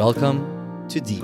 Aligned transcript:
Welcome 0.00 0.88
to 0.88 0.98
Deep, 0.98 1.22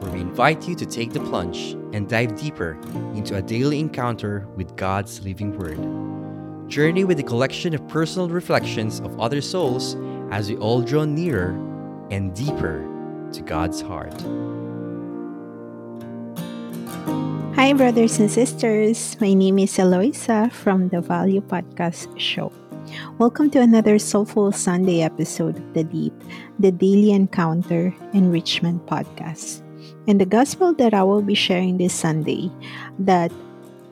where 0.00 0.10
we 0.10 0.20
invite 0.20 0.66
you 0.66 0.74
to 0.74 0.84
take 0.84 1.12
the 1.12 1.20
plunge 1.20 1.74
and 1.92 2.08
dive 2.08 2.34
deeper 2.34 2.76
into 3.14 3.36
a 3.36 3.40
daily 3.40 3.78
encounter 3.78 4.48
with 4.56 4.74
God's 4.74 5.24
living 5.24 5.56
Word. 5.56 5.78
Journey 6.68 7.04
with 7.04 7.20
a 7.20 7.22
collection 7.22 7.72
of 7.72 7.86
personal 7.86 8.28
reflections 8.28 8.98
of 8.98 9.20
other 9.20 9.40
souls 9.40 9.96
as 10.32 10.50
we 10.50 10.56
all 10.56 10.82
draw 10.82 11.04
nearer 11.04 11.50
and 12.10 12.34
deeper 12.34 12.84
to 13.30 13.42
God's 13.42 13.80
heart. 13.80 14.20
Hi, 17.54 17.74
brothers 17.74 18.18
and 18.18 18.28
sisters. 18.28 19.16
My 19.20 19.34
name 19.34 19.60
is 19.60 19.78
Eloisa 19.78 20.50
from 20.50 20.88
the 20.88 21.00
Value 21.00 21.42
Podcast 21.42 22.08
Show. 22.18 22.50
Welcome 23.14 23.48
to 23.50 23.60
another 23.62 24.00
Soulful 24.00 24.50
Sunday 24.50 25.00
episode 25.02 25.54
of 25.54 25.74
The 25.74 25.84
Deep, 25.84 26.12
the 26.58 26.72
Daily 26.72 27.12
Encounter 27.12 27.94
Enrichment 28.12 28.84
Podcast. 28.86 29.62
And 30.08 30.20
the 30.20 30.26
gospel 30.26 30.74
that 30.74 30.92
I 30.94 31.04
will 31.04 31.22
be 31.22 31.38
sharing 31.38 31.78
this 31.78 31.94
Sunday 31.94 32.50
that 32.98 33.30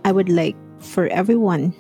I 0.05 0.11
would 0.11 0.29
like 0.29 0.57
for 0.81 1.07
everyone 1.15 1.73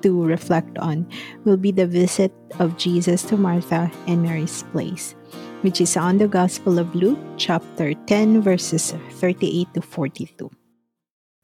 to 0.00 0.24
reflect 0.24 0.78
on 0.78 1.04
will 1.44 1.58
be 1.58 1.72
the 1.72 1.86
visit 1.86 2.32
of 2.58 2.78
Jesus 2.78 3.20
to 3.24 3.36
Martha 3.36 3.92
and 4.08 4.22
Mary's 4.22 4.64
place, 4.72 5.14
which 5.60 5.78
is 5.78 5.94
on 5.94 6.16
the 6.16 6.26
Gospel 6.26 6.78
of 6.78 6.94
Luke, 6.94 7.20
chapter 7.36 7.92
10, 8.08 8.40
verses 8.40 8.96
38 9.20 9.74
to 9.74 9.82
42. 9.82 10.50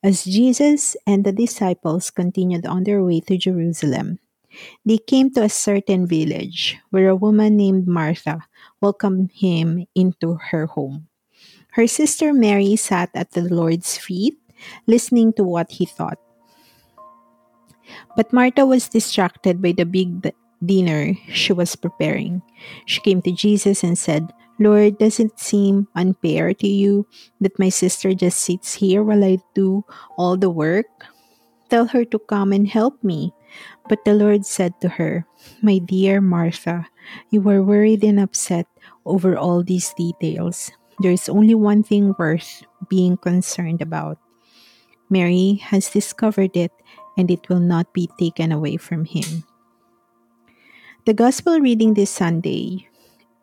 As 0.02 0.24
Jesus 0.24 0.96
and 1.06 1.22
the 1.22 1.32
disciples 1.32 2.08
continued 2.08 2.64
on 2.64 2.84
their 2.84 3.04
way 3.04 3.20
to 3.28 3.36
Jerusalem, 3.36 4.20
they 4.84 4.98
came 4.98 5.30
to 5.34 5.42
a 5.44 5.48
certain 5.48 6.06
village 6.06 6.76
where 6.90 7.08
a 7.08 7.16
woman 7.16 7.56
named 7.56 7.86
Martha 7.86 8.46
welcomed 8.80 9.30
him 9.32 9.86
into 9.94 10.38
her 10.50 10.66
home. 10.66 11.08
Her 11.72 11.86
sister 11.86 12.32
Mary 12.32 12.76
sat 12.76 13.10
at 13.14 13.32
the 13.32 13.42
Lord's 13.42 13.96
feet, 13.96 14.38
listening 14.86 15.32
to 15.34 15.44
what 15.44 15.70
he 15.70 15.86
thought. 15.86 16.18
But 18.16 18.32
Martha 18.32 18.66
was 18.66 18.88
distracted 18.88 19.62
by 19.62 19.72
the 19.72 19.84
big 19.84 20.32
dinner 20.64 21.14
she 21.30 21.52
was 21.52 21.76
preparing. 21.76 22.42
She 22.86 23.00
came 23.00 23.22
to 23.22 23.32
Jesus 23.32 23.84
and 23.84 23.96
said, 23.96 24.32
Lord, 24.58 24.98
does 24.98 25.20
it 25.20 25.38
seem 25.38 25.86
unfair 25.94 26.52
to 26.54 26.66
you 26.66 27.06
that 27.40 27.58
my 27.58 27.68
sister 27.68 28.12
just 28.12 28.40
sits 28.40 28.74
here 28.74 29.04
while 29.04 29.22
I 29.22 29.38
do 29.54 29.84
all 30.16 30.36
the 30.36 30.50
work? 30.50 30.90
Tell 31.70 31.86
her 31.86 32.04
to 32.06 32.18
come 32.18 32.52
and 32.52 32.66
help 32.66 32.98
me. 33.04 33.32
But 33.88 34.04
the 34.04 34.14
Lord 34.14 34.44
said 34.46 34.80
to 34.80 34.88
her, 35.00 35.26
My 35.62 35.78
dear 35.78 36.20
Martha, 36.20 36.86
you 37.30 37.42
are 37.48 37.62
worried 37.62 38.04
and 38.04 38.20
upset 38.20 38.66
over 39.06 39.36
all 39.36 39.62
these 39.62 39.94
details. 39.94 40.70
There 41.00 41.12
is 41.12 41.28
only 41.28 41.54
one 41.54 41.82
thing 41.82 42.14
worth 42.18 42.62
being 42.88 43.16
concerned 43.16 43.80
about. 43.80 44.18
Mary 45.08 45.62
has 45.72 45.90
discovered 45.90 46.56
it, 46.56 46.72
and 47.16 47.30
it 47.30 47.48
will 47.48 47.62
not 47.62 47.92
be 47.94 48.10
taken 48.18 48.52
away 48.52 48.76
from 48.76 49.04
him. 49.04 49.44
The 51.06 51.14
gospel 51.14 51.60
reading 51.60 51.94
this 51.94 52.10
Sunday 52.10 52.88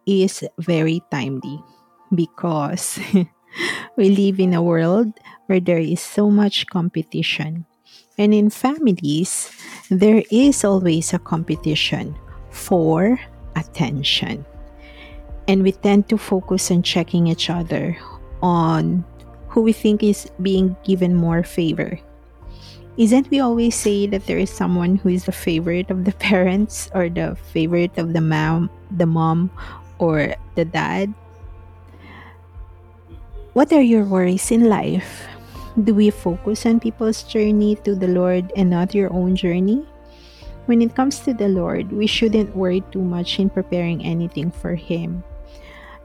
is 0.05 0.45
very 0.59 1.01
timely 1.09 1.57
because 2.13 2.99
we 3.97 4.09
live 4.09 4.39
in 4.39 4.53
a 4.53 4.61
world 4.61 5.13
where 5.47 5.59
there 5.59 5.79
is 5.79 6.01
so 6.01 6.29
much 6.29 6.67
competition. 6.67 7.65
And 8.17 8.33
in 8.33 8.49
families, 8.49 9.49
there 9.89 10.23
is 10.31 10.63
always 10.63 11.13
a 11.13 11.19
competition 11.19 12.15
for 12.49 13.19
attention. 13.55 14.45
And 15.47 15.61
we 15.61 15.73
tend 15.73 16.09
to 16.09 16.17
focus 16.17 16.71
on 16.71 16.81
checking 16.81 17.27
each 17.27 17.49
other 17.49 17.97
on 18.41 19.05
who 19.49 19.61
we 19.61 19.73
think 19.73 20.03
is 20.03 20.29
being 20.41 20.75
given 20.83 21.15
more 21.15 21.43
favor. 21.43 21.99
Isn't 22.97 23.29
we 23.29 23.39
always 23.39 23.75
say 23.75 24.07
that 24.07 24.25
there 24.25 24.39
is 24.39 24.49
someone 24.49 24.95
who 24.95 25.09
is 25.09 25.25
the 25.25 25.35
favorite 25.35 25.91
of 25.91 26.05
the 26.05 26.11
parents 26.23 26.89
or 26.93 27.09
the 27.09 27.35
favorite 27.51 27.97
of 27.97 28.13
the 28.13 28.21
mom, 28.21 28.69
the 28.89 29.05
mom 29.05 29.51
or 29.99 30.35
the 30.55 30.65
dad? 30.65 31.13
What 33.53 33.71
are 33.71 33.81
your 33.81 34.03
worries 34.03 34.51
in 34.51 34.67
life? 34.67 35.27
Do 35.75 35.91
we 35.93 36.09
focus 36.09 36.65
on 36.65 36.79
people's 36.79 37.23
journey 37.23 37.75
to 37.83 37.95
the 37.99 38.07
Lord 38.07 38.47
and 38.55 38.69
not 38.69 38.95
your 38.95 39.11
own 39.11 39.35
journey? 39.35 39.83
When 40.71 40.81
it 40.81 40.95
comes 40.95 41.19
to 41.27 41.33
the 41.33 41.51
Lord, 41.51 41.91
we 41.91 42.07
shouldn't 42.07 42.55
worry 42.55 42.79
too 42.95 43.03
much 43.03 43.39
in 43.43 43.51
preparing 43.51 43.99
anything 43.99 44.51
for 44.51 44.73
Him. 44.73 45.21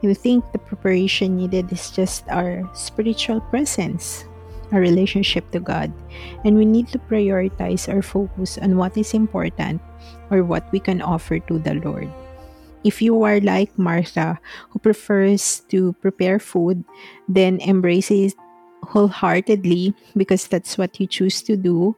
I 0.03 0.13
think 0.13 0.43
the 0.51 0.59
preparation 0.59 1.37
needed 1.37 1.71
is 1.71 1.89
just 1.89 2.27
our 2.27 2.67
spiritual 2.75 3.39
presence, 3.47 4.25
our 4.73 4.81
relationship 4.81 5.49
to 5.51 5.61
God, 5.61 5.93
and 6.43 6.57
we 6.57 6.65
need 6.65 6.89
to 6.89 6.99
prioritize 6.99 7.87
our 7.87 8.01
focus 8.01 8.57
on 8.57 8.75
what 8.75 8.97
is 8.97 9.13
important 9.13 9.79
or 10.29 10.43
what 10.43 10.67
we 10.73 10.81
can 10.81 11.01
offer 11.01 11.39
to 11.39 11.59
the 11.59 11.75
Lord. 11.79 12.11
If 12.83 13.01
you 13.01 13.23
are 13.23 13.39
like 13.39 13.71
Martha, 13.77 14.39
who 14.71 14.79
prefers 14.79 15.61
to 15.69 15.93
prepare 16.01 16.39
food, 16.39 16.83
then 17.29 17.61
embrace 17.61 18.11
it 18.11 18.33
wholeheartedly 18.83 19.93
because 20.15 20.47
that's 20.47 20.77
what 20.77 20.99
you 20.99 21.07
choose 21.07 21.41
to 21.43 21.55
do 21.55 21.95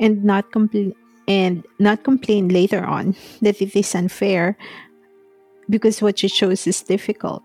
and 0.00 0.24
not 0.24 0.50
complain 0.52 0.94
and 1.26 1.64
not 1.78 2.04
complain 2.04 2.48
later 2.48 2.84
on 2.84 3.16
that 3.42 3.60
it 3.62 3.74
is 3.74 3.94
unfair 3.94 4.56
because 5.70 6.02
what 6.02 6.22
you 6.22 6.28
chose 6.28 6.66
is 6.66 6.82
difficult. 6.82 7.42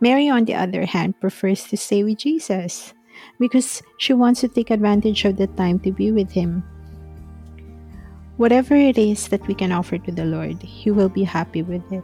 Mary, 0.00 0.28
on 0.28 0.44
the 0.44 0.54
other 0.54 0.84
hand, 0.84 1.18
prefers 1.20 1.64
to 1.64 1.76
stay 1.76 2.02
with 2.02 2.18
Jesus 2.18 2.92
because 3.38 3.82
she 3.98 4.12
wants 4.12 4.40
to 4.40 4.48
take 4.48 4.70
advantage 4.70 5.24
of 5.24 5.36
the 5.36 5.46
time 5.46 5.78
to 5.80 5.92
be 5.92 6.10
with 6.10 6.30
Him. 6.30 6.62
Whatever 8.36 8.74
it 8.74 8.98
is 8.98 9.28
that 9.28 9.46
we 9.46 9.54
can 9.54 9.70
offer 9.70 9.96
to 9.98 10.12
the 10.12 10.24
Lord, 10.24 10.60
He 10.60 10.90
will 10.90 11.08
be 11.08 11.22
happy 11.22 11.62
with 11.62 11.86
it. 11.92 12.02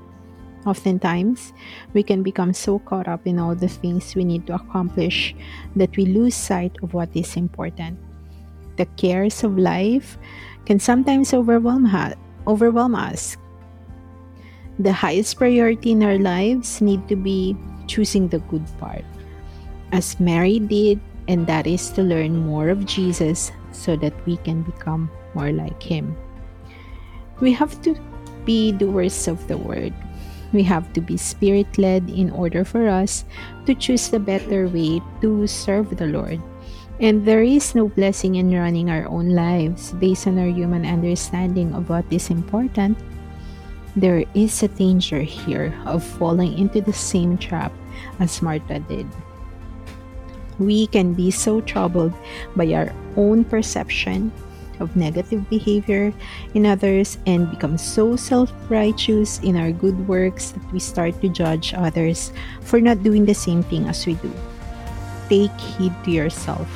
Oftentimes, 0.66 1.53
we 1.94 2.03
can 2.03 2.22
become 2.22 2.53
so 2.53 2.78
caught 2.81 3.09
up 3.09 3.26
in 3.26 3.38
all 3.38 3.54
the 3.54 3.69
things 3.69 4.15
we 4.15 4.25
need 4.25 4.47
to 4.47 4.54
accomplish 4.54 5.34
that 5.76 5.97
we 5.97 6.04
lose 6.04 6.34
sight 6.34 6.76
of 6.82 6.93
what 6.93 7.09
is 7.15 7.37
important. 7.37 7.98
The 8.76 8.84
cares 8.97 9.43
of 9.43 9.56
life 9.56 10.19
can 10.66 10.78
sometimes 10.78 11.32
overwhelm, 11.32 11.84
ha- 11.87 12.12
overwhelm 12.47 12.94
us. 12.94 13.37
The 14.78 14.93
highest 14.93 15.37
priority 15.37 15.93
in 15.93 16.03
our 16.03 16.19
lives 16.19 16.81
need 16.81 17.09
to 17.09 17.16
be 17.16 17.56
choosing 17.87 18.28
the 18.28 18.41
good 18.53 18.65
part, 18.78 19.04
as 19.92 20.21
Mary 20.21 20.59
did, 20.59 21.00
and 21.28 21.47
that 21.47 21.66
is 21.66 21.91
to 21.91 22.03
learn 22.03 22.37
more 22.37 22.69
of 22.69 22.84
Jesus 22.84 23.53
so 23.72 23.97
that 23.97 24.15
we 24.27 24.37
can 24.38 24.62
become 24.62 25.10
more 25.34 25.53
like 25.53 25.82
Him. 25.82 26.16
We 27.41 27.53
have 27.53 27.81
to 27.82 27.97
be 28.44 28.72
doers 28.72 29.28
of 29.28 29.47
the 29.48 29.56
word 29.56 29.92
we 30.52 30.62
have 30.64 30.92
to 30.92 31.00
be 31.00 31.16
spirit 31.16 31.78
led 31.78 32.08
in 32.10 32.30
order 32.30 32.64
for 32.64 32.88
us 32.88 33.24
to 33.66 33.74
choose 33.74 34.08
the 34.08 34.18
better 34.18 34.68
way 34.68 35.00
to 35.20 35.46
serve 35.46 35.96
the 35.96 36.06
Lord. 36.06 36.40
And 37.00 37.24
there 37.24 37.42
is 37.42 37.74
no 37.74 37.88
blessing 37.88 38.36
in 38.36 38.52
running 38.52 38.90
our 38.90 39.08
own 39.08 39.30
lives 39.30 39.92
based 39.96 40.26
on 40.26 40.38
our 40.38 40.52
human 40.52 40.84
understanding 40.84 41.72
of 41.72 41.88
what 41.88 42.04
is 42.10 42.28
important. 42.28 42.98
There 43.96 44.24
is 44.34 44.62
a 44.62 44.68
danger 44.68 45.22
here 45.22 45.74
of 45.86 46.04
falling 46.04 46.58
into 46.58 46.80
the 46.80 46.92
same 46.92 47.38
trap 47.38 47.72
as 48.20 48.42
Martha 48.42 48.80
did. 48.80 49.06
We 50.58 50.86
can 50.88 51.14
be 51.14 51.30
so 51.30 51.62
troubled 51.62 52.12
by 52.54 52.68
our 52.74 52.92
own 53.16 53.44
perception 53.44 54.30
of 54.80 54.96
negative 54.96 55.48
behavior 55.48 56.12
in 56.54 56.66
others 56.66 57.18
and 57.27 57.50
become 57.50 57.78
so 57.78 58.16
self 58.16 58.50
righteous 58.68 59.38
in 59.41 59.56
our 59.56 59.71
good 59.72 59.97
works 60.09 60.50
that 60.50 60.72
we 60.72 60.80
start 60.80 61.21
to 61.21 61.28
judge 61.28 61.74
others 61.74 62.32
for 62.62 62.80
not 62.80 63.03
doing 63.03 63.24
the 63.24 63.34
same 63.34 63.62
thing 63.62 63.86
as 63.88 64.06
we 64.06 64.15
do. 64.15 64.32
Take 65.28 65.54
heed 65.60 65.94
to 66.04 66.10
yourself 66.10 66.68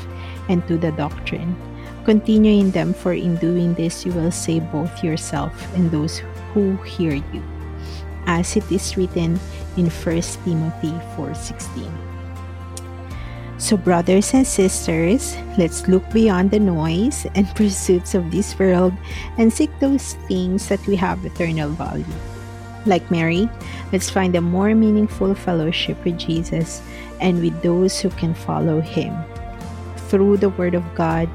and 0.49 0.67
to 0.69 0.79
the 0.79 0.93
doctrine. 0.93 1.57
Continue 2.05 2.61
in 2.61 2.71
them, 2.71 2.93
for 2.93 3.15
in 3.15 3.37
doing 3.37 3.73
this 3.75 4.05
you 4.05 4.13
will 4.13 4.31
save 4.31 4.63
both 4.71 5.03
yourself 5.03 5.53
and 5.75 5.91
those 5.91 6.21
who 6.53 6.77
hear 6.85 7.15
you. 7.15 7.43
As 8.27 8.57
it 8.57 8.71
is 8.71 8.97
written 8.97 9.41
in 9.77 9.89
1 9.89 10.45
Timothy 10.45 10.93
4:16. 11.17 12.14
So, 13.65 13.79
brothers 13.79 14.35
and 14.35 14.47
sisters, 14.47 15.41
let's 15.57 15.89
look 15.89 16.05
beyond 16.13 16.51
the 16.51 16.61
noise 16.61 17.25
and 17.35 17.49
pursuits 17.57 18.15
of 18.15 18.31
this 18.31 18.53
world 18.59 18.93
and 19.39 19.51
seek 19.51 19.73
those 19.81 20.21
things 20.29 20.69
that 20.69 20.87
we 20.87 20.97
have 20.97 21.25
eternal 21.25 21.71
value. 21.71 22.05
Like 22.85 23.11
Mary, 23.11 23.49
let's 23.91 24.11
find 24.11 24.37
a 24.37 24.45
more 24.45 24.75
meaningful 24.75 25.35
fellowship 25.35 25.97
with 26.05 26.19
Jesus 26.19 26.83
and 27.23 27.41
with 27.41 27.57
those 27.63 27.99
who 27.99 28.11
can 28.11 28.35
follow 28.35 28.83
Him. 28.83 29.17
Through 30.13 30.45
the 30.45 30.53
Word 30.53 30.75
of 30.75 30.85
God, 30.95 31.31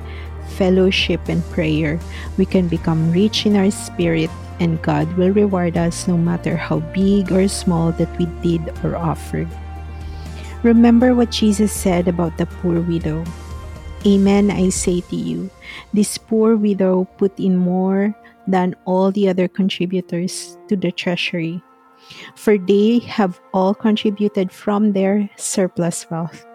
fellowship, 0.53 1.29
and 1.29 1.41
prayer, 1.49 1.99
we 2.37 2.45
can 2.45 2.67
become 2.67 3.11
rich 3.11 3.47
in 3.47 3.55
our 3.55 3.71
spirit 3.71 4.29
and 4.59 4.79
God 4.83 5.09
will 5.17 5.33
reward 5.33 5.77
us 5.77 6.07
no 6.07 6.15
matter 6.15 6.57
how 6.57 6.77
big 6.93 7.31
or 7.31 7.47
small 7.47 7.91
that 7.93 8.15
we 8.19 8.29
did 8.45 8.69
or 8.85 8.95
offered. 8.95 9.49
Remember 10.61 11.15
what 11.15 11.31
Jesus 11.31 11.71
said 11.71 12.09
about 12.09 12.37
the 12.37 12.45
poor 12.45 12.81
widow. 12.81 13.23
Amen, 14.05 14.51
I 14.51 14.67
say 14.67 14.99
to 15.07 15.15
you, 15.15 15.49
this 15.93 16.17
poor 16.17 16.57
widow 16.57 17.07
put 17.17 17.39
in 17.39 17.55
more 17.55 18.13
than 18.45 18.75
all 18.83 19.09
the 19.09 19.29
other 19.29 19.47
contributors 19.47 20.57
to 20.67 20.75
the 20.75 20.91
treasury, 20.91 21.63
for 22.35 22.57
they 22.57 22.99
have 22.99 23.39
all 23.53 23.73
contributed 23.73 24.51
from 24.51 24.91
their 24.91 25.29
surplus 25.37 26.05
wealth. 26.11 26.45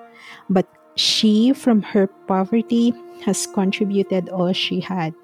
But 0.50 0.68
she, 0.96 1.54
from 1.54 1.80
her 1.80 2.06
poverty, 2.28 2.92
has 3.24 3.46
contributed 3.46 4.28
all 4.28 4.52
she 4.52 4.80
had, 4.80 5.14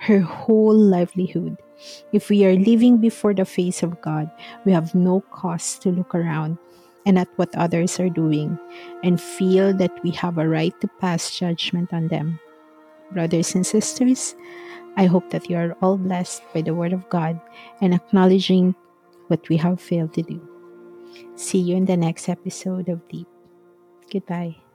her 0.00 0.20
whole 0.20 0.76
livelihood. 0.76 1.56
If 2.12 2.28
we 2.28 2.44
are 2.44 2.56
living 2.56 2.98
before 2.98 3.32
the 3.32 3.46
face 3.46 3.82
of 3.82 4.00
God, 4.02 4.30
we 4.66 4.72
have 4.72 4.94
no 4.94 5.22
cause 5.32 5.78
to 5.80 5.90
look 5.90 6.14
around 6.14 6.58
and 7.06 7.18
at 7.18 7.28
what 7.36 7.54
others 7.56 7.98
are 7.98 8.10
doing 8.10 8.58
and 9.02 9.20
feel 9.20 9.72
that 9.74 10.02
we 10.02 10.10
have 10.10 10.38
a 10.38 10.48
right 10.48 10.78
to 10.80 10.88
pass 11.00 11.38
judgment 11.38 11.92
on 11.92 12.08
them. 12.08 12.38
Brothers 13.12 13.54
and 13.54 13.64
sisters, 13.64 14.34
I 14.96 15.06
hope 15.06 15.30
that 15.30 15.48
you 15.48 15.56
are 15.56 15.76
all 15.80 15.96
blessed 15.96 16.42
by 16.52 16.62
the 16.62 16.74
Word 16.74 16.92
of 16.92 17.08
God 17.08 17.40
and 17.80 17.94
acknowledging 17.94 18.74
what 19.28 19.48
we 19.48 19.56
have 19.56 19.80
failed 19.80 20.12
to 20.14 20.22
do. 20.22 20.40
See 21.36 21.58
you 21.58 21.76
in 21.76 21.86
the 21.86 21.96
next 21.96 22.28
episode 22.28 22.88
of 22.88 23.06
Deep. 23.08 23.28
Goodbye. 24.10 24.65